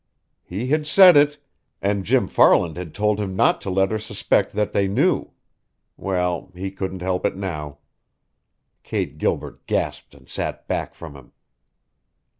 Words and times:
He 0.43 0.65
had 0.69 0.87
said 0.87 1.15
it! 1.15 1.37
And 1.79 2.03
Jim 2.03 2.27
Farland 2.27 2.75
had 2.75 2.91
told 2.91 3.19
him 3.19 3.35
not 3.35 3.61
to 3.61 3.69
let 3.69 3.91
her 3.91 3.99
suspect 3.99 4.53
that 4.53 4.73
they 4.73 4.87
knew. 4.87 5.29
Well, 5.95 6.51
he 6.55 6.71
couldn't 6.71 7.03
help 7.03 7.23
it 7.23 7.35
now. 7.37 7.77
Kate 8.81 9.19
Gilbert 9.19 9.67
gasped 9.67 10.15
and 10.15 10.27
sat 10.27 10.67
back 10.67 10.95
from 10.95 11.13
him. 11.13 11.33